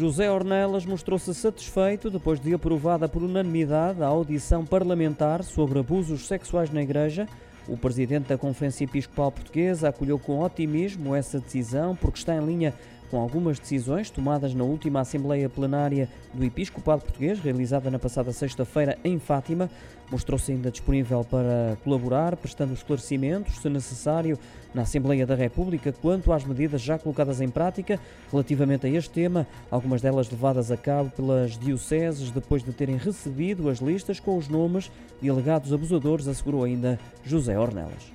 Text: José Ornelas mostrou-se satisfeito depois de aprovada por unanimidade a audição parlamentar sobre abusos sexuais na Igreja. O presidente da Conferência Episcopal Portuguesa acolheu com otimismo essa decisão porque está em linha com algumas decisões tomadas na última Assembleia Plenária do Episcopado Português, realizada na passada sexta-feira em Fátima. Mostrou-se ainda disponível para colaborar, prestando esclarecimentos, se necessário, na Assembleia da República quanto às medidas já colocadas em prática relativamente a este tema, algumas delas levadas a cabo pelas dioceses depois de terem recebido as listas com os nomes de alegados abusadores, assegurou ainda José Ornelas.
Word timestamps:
José 0.00 0.30
Ornelas 0.30 0.86
mostrou-se 0.86 1.34
satisfeito 1.34 2.08
depois 2.08 2.40
de 2.40 2.54
aprovada 2.54 3.06
por 3.06 3.22
unanimidade 3.22 4.02
a 4.02 4.06
audição 4.06 4.64
parlamentar 4.64 5.44
sobre 5.44 5.78
abusos 5.78 6.26
sexuais 6.26 6.70
na 6.70 6.80
Igreja. 6.80 7.28
O 7.68 7.76
presidente 7.76 8.28
da 8.28 8.38
Conferência 8.38 8.84
Episcopal 8.84 9.30
Portuguesa 9.30 9.90
acolheu 9.90 10.18
com 10.18 10.40
otimismo 10.40 11.14
essa 11.14 11.38
decisão 11.38 11.94
porque 11.94 12.18
está 12.18 12.34
em 12.34 12.46
linha 12.46 12.72
com 13.10 13.20
algumas 13.20 13.58
decisões 13.58 14.08
tomadas 14.08 14.54
na 14.54 14.62
última 14.62 15.00
Assembleia 15.00 15.48
Plenária 15.48 16.08
do 16.32 16.44
Episcopado 16.44 17.02
Português, 17.02 17.40
realizada 17.40 17.90
na 17.90 17.98
passada 17.98 18.32
sexta-feira 18.32 18.96
em 19.02 19.18
Fátima. 19.18 19.68
Mostrou-se 20.10 20.50
ainda 20.50 20.70
disponível 20.70 21.24
para 21.24 21.76
colaborar, 21.84 22.36
prestando 22.36 22.72
esclarecimentos, 22.72 23.58
se 23.58 23.68
necessário, 23.68 24.38
na 24.72 24.82
Assembleia 24.82 25.26
da 25.26 25.34
República 25.34 25.92
quanto 25.92 26.32
às 26.32 26.44
medidas 26.44 26.80
já 26.80 26.98
colocadas 26.98 27.40
em 27.40 27.48
prática 27.48 27.98
relativamente 28.30 28.86
a 28.86 28.90
este 28.90 29.10
tema, 29.10 29.46
algumas 29.70 30.00
delas 30.00 30.30
levadas 30.30 30.70
a 30.70 30.76
cabo 30.76 31.10
pelas 31.10 31.58
dioceses 31.58 32.30
depois 32.30 32.62
de 32.62 32.72
terem 32.72 32.96
recebido 32.96 33.68
as 33.68 33.78
listas 33.78 34.20
com 34.20 34.36
os 34.36 34.48
nomes 34.48 34.90
de 35.20 35.28
alegados 35.28 35.72
abusadores, 35.72 36.28
assegurou 36.28 36.64
ainda 36.64 36.98
José 37.24 37.58
Ornelas. 37.58 38.12